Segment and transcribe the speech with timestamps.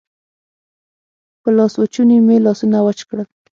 [1.41, 3.27] په لاسوچوني مې لاسونه وچ کړل.